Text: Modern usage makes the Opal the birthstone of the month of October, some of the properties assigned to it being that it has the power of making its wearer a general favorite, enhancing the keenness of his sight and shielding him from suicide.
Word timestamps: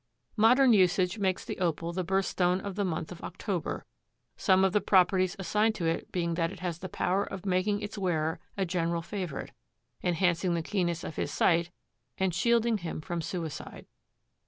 Modern 0.35 0.73
usage 0.73 1.19
makes 1.19 1.45
the 1.45 1.59
Opal 1.59 1.93
the 1.93 2.03
birthstone 2.03 2.59
of 2.59 2.73
the 2.73 2.83
month 2.83 3.11
of 3.11 3.21
October, 3.21 3.85
some 4.35 4.63
of 4.63 4.73
the 4.73 4.81
properties 4.81 5.35
assigned 5.37 5.75
to 5.75 5.85
it 5.85 6.11
being 6.11 6.33
that 6.33 6.51
it 6.51 6.59
has 6.59 6.79
the 6.79 6.89
power 6.89 7.23
of 7.23 7.45
making 7.45 7.83
its 7.83 7.99
wearer 7.99 8.39
a 8.57 8.65
general 8.65 9.03
favorite, 9.03 9.51
enhancing 10.01 10.55
the 10.55 10.63
keenness 10.63 11.03
of 11.03 11.17
his 11.17 11.31
sight 11.31 11.69
and 12.17 12.33
shielding 12.33 12.79
him 12.79 12.99
from 12.99 13.21
suicide. 13.21 13.85